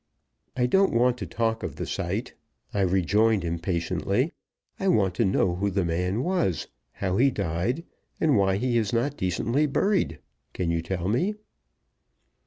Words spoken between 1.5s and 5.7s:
of the sight," I rejoined, impatiently; "I want to know who